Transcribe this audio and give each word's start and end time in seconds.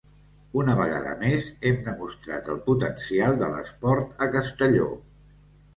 Una 0.61 0.75
vegada 0.79 1.11
més 1.19 1.49
hem 1.71 1.77
demostrat 1.89 2.49
el 2.55 2.59
potencial 2.71 3.39
de 3.45 3.53
l’esport 3.55 4.27
a 4.29 4.35
Castelló. 4.39 4.91